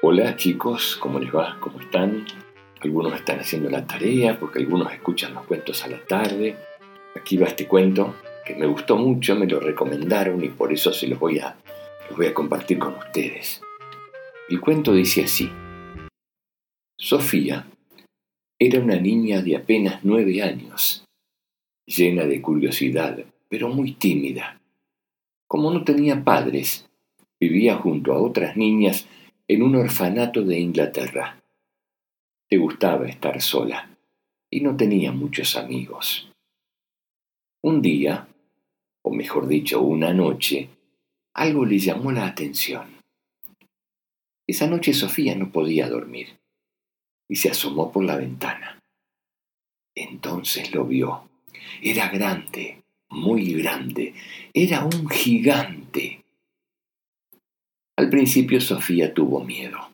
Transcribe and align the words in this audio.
Hola 0.00 0.36
chicos, 0.36 0.96
¿cómo 1.00 1.18
les 1.18 1.34
va? 1.34 1.58
¿Cómo 1.58 1.80
están? 1.80 2.24
Algunos 2.82 3.14
están 3.14 3.40
haciendo 3.40 3.68
la 3.68 3.84
tarea 3.84 4.38
porque 4.38 4.60
algunos 4.60 4.92
escuchan 4.92 5.34
los 5.34 5.44
cuentos 5.44 5.82
a 5.82 5.88
la 5.88 5.98
tarde. 6.04 6.54
Aquí 7.16 7.36
va 7.36 7.48
este 7.48 7.66
cuento 7.66 8.14
que 8.46 8.54
me 8.54 8.66
gustó 8.66 8.96
mucho, 8.96 9.34
me 9.34 9.48
lo 9.48 9.58
recomendaron 9.58 10.44
y 10.44 10.50
por 10.50 10.72
eso 10.72 10.92
se 10.92 11.08
los 11.08 11.18
voy 11.18 11.40
a, 11.40 11.56
voy 12.16 12.26
a 12.26 12.32
compartir 12.32 12.78
con 12.78 12.94
ustedes. 12.94 13.60
El 14.48 14.60
cuento 14.60 14.92
dice 14.92 15.24
así. 15.24 15.50
Sofía 16.96 17.66
era 18.56 18.78
una 18.78 19.00
niña 19.00 19.42
de 19.42 19.56
apenas 19.56 20.04
nueve 20.04 20.40
años, 20.42 21.04
llena 21.86 22.22
de 22.22 22.40
curiosidad, 22.40 23.18
pero 23.48 23.68
muy 23.68 23.94
tímida. 23.94 24.60
Como 25.48 25.72
no 25.72 25.82
tenía 25.82 26.22
padres, 26.22 26.88
vivía 27.40 27.74
junto 27.74 28.12
a 28.12 28.22
otras 28.22 28.56
niñas 28.56 29.08
en 29.48 29.62
un 29.62 29.76
orfanato 29.76 30.44
de 30.44 30.60
Inglaterra. 30.60 31.42
Le 32.50 32.58
gustaba 32.58 33.08
estar 33.08 33.40
sola 33.40 33.96
y 34.50 34.60
no 34.60 34.76
tenía 34.76 35.10
muchos 35.10 35.56
amigos. 35.56 36.30
Un 37.62 37.80
día, 37.80 38.28
o 39.02 39.10
mejor 39.10 39.48
dicho, 39.48 39.80
una 39.80 40.12
noche, 40.12 40.68
algo 41.34 41.64
le 41.64 41.78
llamó 41.78 42.12
la 42.12 42.26
atención. 42.26 42.98
Esa 44.46 44.66
noche 44.66 44.92
Sofía 44.92 45.34
no 45.34 45.50
podía 45.50 45.88
dormir 45.88 46.38
y 47.26 47.36
se 47.36 47.50
asomó 47.50 47.90
por 47.90 48.04
la 48.04 48.16
ventana. 48.16 48.82
Entonces 49.94 50.74
lo 50.74 50.84
vio. 50.84 51.28
Era 51.82 52.08
grande, 52.08 52.82
muy 53.08 53.54
grande. 53.54 54.14
Era 54.52 54.84
un 54.84 55.08
gigante. 55.08 56.24
Al 57.98 58.08
principio 58.08 58.60
Sofía 58.60 59.12
tuvo 59.12 59.42
miedo. 59.42 59.90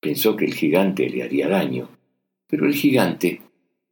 Pensó 0.00 0.34
que 0.34 0.44
el 0.44 0.54
gigante 0.54 1.08
le 1.08 1.22
haría 1.22 1.48
daño, 1.48 1.88
pero 2.48 2.66
el 2.66 2.74
gigante 2.74 3.42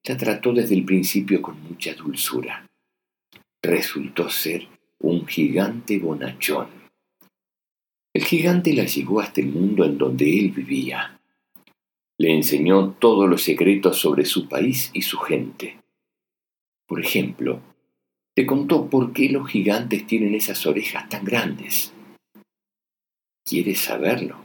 la 0.02 0.16
trató 0.16 0.52
desde 0.52 0.75
el 0.75 0.84
principio 0.84 1.41
con 1.41 1.62
mucha 1.62 1.94
dulzura. 1.94 2.69
Resultó 3.62 4.28
ser 4.28 4.66
un 4.98 5.28
gigante 5.28 6.00
bonachón. 6.00 6.66
El 8.12 8.24
gigante 8.24 8.72
la 8.72 8.84
llevó 8.84 9.20
hasta 9.20 9.41
el 9.42 9.46
mundo 9.46 9.84
en 9.84 9.96
donde 9.96 10.36
él 10.36 10.50
vivía. 10.50 11.20
Le 12.19 12.34
enseñó 12.34 12.96
todos 12.98 13.30
los 13.30 13.44
secretos 13.44 13.96
sobre 13.96 14.24
su 14.24 14.48
país 14.48 14.91
y 14.92 15.02
su 15.02 15.19
gente. 15.19 15.78
Por 16.84 17.00
ejemplo, 17.00 17.61
le 18.34 18.44
contó 18.44 18.91
por 18.91 19.12
qué 19.12 19.28
los 19.28 19.48
gigantes 19.48 20.05
tienen 20.05 20.34
esas 20.34 20.67
orejas 20.67 21.08
tan 21.08 21.24
grandes 21.24 21.94
¿Quieres 23.47 23.81
saberlo? 23.81 24.42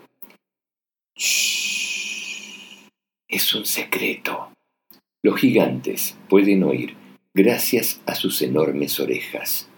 Shh. 1.15 2.89
Es 3.29 3.55
un 3.55 3.65
secreto. 3.65 4.51
Los 5.23 5.39
gigantes 5.39 6.17
pueden 6.27 6.63
oír, 6.63 6.97
gracias 7.33 8.01
a 8.05 8.15
sus 8.15 8.41
enormes 8.41 8.99
orejas, 8.99 9.69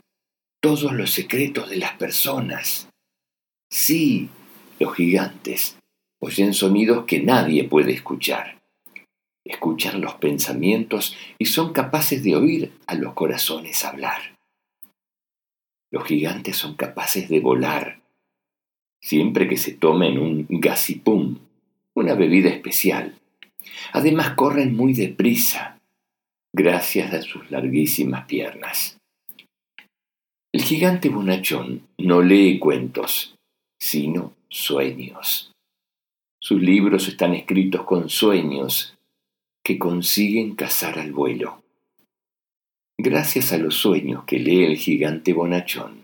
todos 0.60 0.94
los 0.94 1.12
secretos 1.12 1.70
de 1.70 1.78
las 1.78 1.98
personas. 1.98 2.90
Sí, 3.70 4.30
los 4.80 4.96
gigantes 4.96 5.78
oyen 6.20 6.56
sonidos 6.56 7.06
que 7.06 7.22
nadie 7.22 7.64
puede 7.66 7.94
escuchar. 7.94 8.60
Escuchan 9.46 10.02
los 10.02 10.16
pensamientos 10.16 11.16
y 11.38 11.46
son 11.46 11.74
capaces 11.74 12.24
de 12.24 12.36
oír 12.36 12.74
a 12.88 12.96
los 12.96 13.14
corazones 13.14 13.86
hablar. 13.86 14.40
Los 15.92 16.06
gigantes 16.06 16.58
son 16.58 16.76
capaces 16.76 17.30
de 17.30 17.40
volar, 17.40 18.01
siempre 19.02 19.48
que 19.48 19.58
se 19.58 19.74
tomen 19.74 20.20
un 20.20 20.46
gasipum, 20.50 21.38
una 21.96 22.14
bebida 22.14 22.50
especial. 22.50 23.16
Además 23.94 24.36
corren 24.36 24.76
muy 24.76 24.94
deprisa, 24.94 25.80
gracias 26.54 27.14
a 27.14 27.22
sus 27.22 27.50
larguísimas 27.52 28.26
piernas. 28.26 28.98
El 30.54 30.64
gigante 30.64 31.10
bonachón 31.10 31.88
no 31.98 32.22
lee 32.22 32.60
cuentos, 32.60 33.36
sino 33.80 34.34
sueños. 34.50 35.52
Sus 36.42 36.62
libros 36.62 37.08
están 37.08 37.34
escritos 37.34 37.86
con 37.86 38.10
sueños 38.10 38.98
que 39.64 39.78
consiguen 39.78 40.56
cazar 40.56 41.00
al 41.00 41.14
vuelo. 41.14 41.62
Gracias 43.00 43.54
a 43.54 43.58
los 43.58 43.76
sueños 43.76 44.26
que 44.26 44.40
lee 44.40 44.66
el 44.66 44.78
gigante 44.78 45.34
bonachón, 45.34 46.04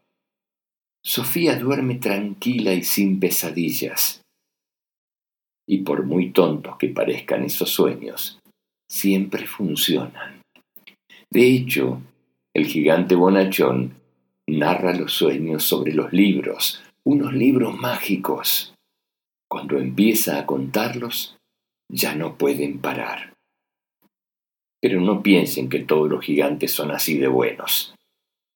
Sofía 1.08 1.58
duerme 1.58 1.96
tranquila 1.96 2.74
y 2.74 2.84
sin 2.84 3.18
pesadillas. 3.18 4.20
Y 5.66 5.78
por 5.78 6.04
muy 6.04 6.32
tontos 6.32 6.76
que 6.78 6.90
parezcan 6.90 7.46
esos 7.46 7.70
sueños, 7.70 8.40
siempre 8.92 9.48
funcionan. 9.48 10.42
De 11.32 11.48
hecho, 11.48 12.02
el 12.54 12.66
gigante 12.66 13.16
bonachón 13.16 13.94
narra 14.48 14.94
los 14.94 15.14
sueños 15.14 15.64
sobre 15.64 15.94
los 15.94 16.12
libros, 16.12 16.84
unos 17.06 17.34
libros 17.34 17.78
mágicos. 17.78 18.74
Cuando 19.50 19.78
empieza 19.78 20.38
a 20.38 20.46
contarlos, 20.46 21.38
ya 21.90 22.16
no 22.16 22.38
pueden 22.38 22.80
parar. 22.80 23.34
Pero 24.82 25.00
no 25.00 25.24
piensen 25.24 25.70
que 25.70 25.80
todos 25.80 26.10
los 26.10 26.26
gigantes 26.26 26.74
son 26.74 26.92
así 26.92 27.18
de 27.18 27.30
buenos. 27.30 27.96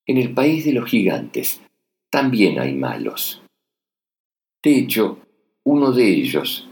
En 0.05 0.17
el 0.17 0.33
país 0.33 0.65
de 0.65 0.73
los 0.73 0.89
gigantes 0.89 1.61
también 2.11 2.59
hay 2.59 2.75
malos. 2.75 3.41
De 4.63 4.77
hecho, 4.77 5.19
uno 5.63 5.91
de 5.91 6.07
ellos 6.07 6.67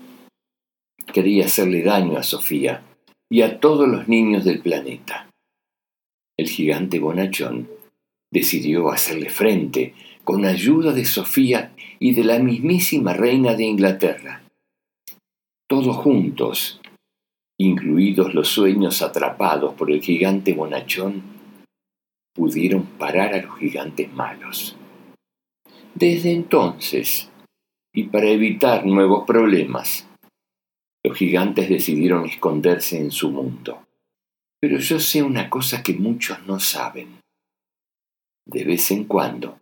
quería 1.13 1.45
hacerle 1.45 1.81
daño 1.81 2.17
a 2.17 2.23
Sofía 2.23 2.83
y 3.31 3.41
a 3.41 3.59
todos 3.59 3.87
los 3.87 4.07
niños 4.07 4.43
del 4.43 4.59
planeta. 4.59 5.29
El 6.37 6.47
gigante 6.47 6.99
bonachón 6.99 7.69
decidió 8.31 8.89
hacerle 8.91 9.29
frente 9.29 9.93
con 10.23 10.45
ayuda 10.45 10.91
de 10.91 11.05
Sofía 11.05 11.73
y 11.99 12.13
de 12.13 12.23
la 12.23 12.39
mismísima 12.39 13.13
reina 13.13 13.55
de 13.55 13.63
Inglaterra. 13.63 14.43
Todos 15.67 15.95
juntos, 15.97 16.81
incluidos 17.57 18.33
los 18.33 18.49
sueños 18.49 19.01
atrapados 19.01 19.73
por 19.75 19.91
el 19.91 20.01
gigante 20.01 20.53
bonachón, 20.53 21.23
pudieron 22.33 22.83
parar 22.83 23.33
a 23.33 23.41
los 23.41 23.57
gigantes 23.57 24.11
malos. 24.13 24.78
Desde 25.95 26.31
entonces, 26.31 27.29
y 27.93 28.03
para 28.05 28.27
evitar 28.27 28.85
nuevos 28.85 29.25
problemas, 29.25 30.07
los 31.03 31.17
gigantes 31.17 31.69
decidieron 31.69 32.25
esconderse 32.25 32.99
en 32.99 33.11
su 33.11 33.31
mundo. 33.31 33.85
Pero 34.61 34.77
yo 34.79 34.99
sé 34.99 35.23
una 35.23 35.49
cosa 35.49 35.81
que 35.81 35.93
muchos 35.93 36.45
no 36.45 36.59
saben. 36.59 37.19
De 38.45 38.65
vez 38.65 38.91
en 38.91 39.05
cuando 39.05 39.59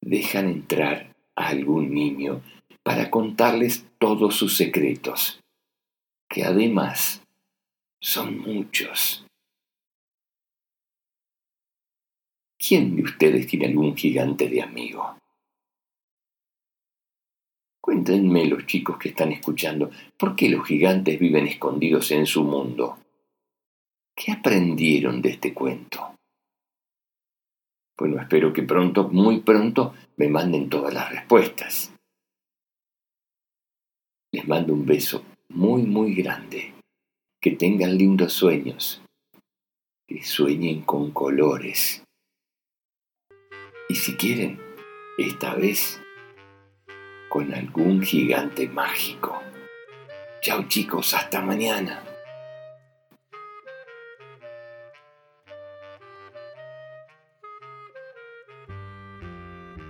dejan 0.00 0.48
entrar 0.48 1.14
a 1.36 1.48
algún 1.48 1.94
niño 1.94 2.42
para 2.82 3.10
contarles 3.10 3.86
todos 3.98 4.34
sus 4.34 4.56
secretos, 4.56 5.40
que 6.28 6.44
además 6.44 7.22
son 8.00 8.38
muchos. 8.38 9.24
¿Quién 12.58 12.96
de 12.96 13.02
ustedes 13.02 13.46
tiene 13.46 13.66
algún 13.66 13.96
gigante 13.96 14.48
de 14.48 14.62
amigo? 14.62 15.18
Cuéntenme 17.84 18.46
los 18.46 18.64
chicos 18.64 18.96
que 18.96 19.10
están 19.10 19.30
escuchando, 19.30 19.90
¿por 20.16 20.34
qué 20.34 20.48
los 20.48 20.66
gigantes 20.66 21.20
viven 21.20 21.46
escondidos 21.46 22.12
en 22.12 22.24
su 22.24 22.42
mundo? 22.42 22.96
¿Qué 24.16 24.32
aprendieron 24.32 25.20
de 25.20 25.28
este 25.28 25.52
cuento? 25.52 26.14
Bueno, 27.98 28.18
espero 28.18 28.54
que 28.54 28.62
pronto, 28.62 29.10
muy 29.10 29.40
pronto, 29.40 29.92
me 30.16 30.28
manden 30.28 30.70
todas 30.70 30.94
las 30.94 31.10
respuestas. 31.10 31.92
Les 34.32 34.48
mando 34.48 34.72
un 34.72 34.86
beso 34.86 35.22
muy, 35.50 35.82
muy 35.82 36.14
grande. 36.14 36.72
Que 37.38 37.50
tengan 37.50 37.98
lindos 37.98 38.32
sueños. 38.32 39.02
Que 40.08 40.22
sueñen 40.22 40.80
con 40.86 41.10
colores. 41.10 42.02
Y 43.90 43.94
si 43.94 44.16
quieren, 44.16 44.58
esta 45.18 45.54
vez 45.54 46.00
con 47.34 47.52
algún 47.52 48.00
gigante 48.00 48.68
mágico. 48.68 49.42
Chao 50.40 50.68
chicos, 50.68 51.14
hasta 51.14 51.40
mañana. 51.40 52.13